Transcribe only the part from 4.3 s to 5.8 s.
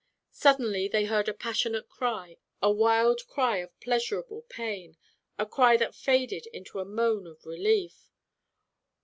pain, a cry